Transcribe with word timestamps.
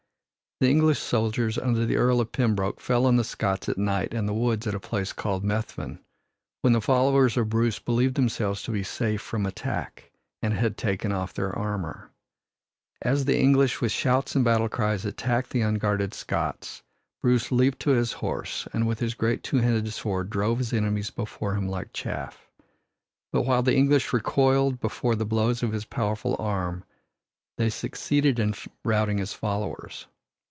The 0.61 0.69
English 0.69 0.99
soldiers 0.99 1.57
under 1.57 1.87
the 1.87 1.95
Earl 1.97 2.21
of 2.21 2.31
Pembroke 2.31 2.79
fell 2.79 3.07
on 3.07 3.15
the 3.15 3.23
Scots 3.23 3.67
at 3.67 3.79
night 3.79 4.13
in 4.13 4.27
the 4.27 4.33
woods 4.35 4.67
at 4.67 4.75
a 4.75 4.79
place 4.79 5.11
called 5.11 5.43
Methven, 5.43 5.97
when 6.61 6.73
the 6.73 6.79
followers 6.79 7.35
of 7.35 7.49
Bruce 7.49 7.79
believed 7.79 8.13
themselves 8.13 8.61
to 8.61 8.71
be 8.71 8.83
safe 8.83 9.23
from 9.23 9.47
attack, 9.47 10.11
and 10.39 10.53
had 10.53 10.77
taken 10.77 11.11
off 11.11 11.33
their 11.33 11.51
armor. 11.57 12.11
As 13.01 13.25
the 13.25 13.39
English 13.39 13.81
with 13.81 13.91
shouts 13.91 14.35
and 14.35 14.45
battle 14.45 14.69
cries 14.69 15.03
attacked 15.03 15.49
the 15.49 15.61
unguarded 15.61 16.13
Scots, 16.13 16.83
Bruce 17.23 17.51
leaped 17.51 17.79
to 17.79 17.89
his 17.89 18.11
horse 18.13 18.67
and 18.71 18.85
with 18.85 18.99
his 18.99 19.15
great 19.15 19.41
two 19.41 19.57
handed 19.57 19.91
sword 19.91 20.29
drove 20.29 20.59
his 20.59 20.73
enemies 20.73 21.09
before 21.09 21.55
him 21.55 21.67
like 21.67 21.91
chaff. 21.91 22.51
But 23.31 23.47
while 23.47 23.63
the 23.63 23.75
English 23.75 24.13
recoiled 24.13 24.79
before 24.79 25.15
the 25.15 25.25
blows 25.25 25.63
of 25.63 25.71
his 25.71 25.85
powerful 25.85 26.35
arm, 26.37 26.83
they 27.57 27.71
succeeded 27.71 28.37
in 28.37 28.53
routing 28.83 29.17
his 29.17 29.33
followers. 29.33 30.05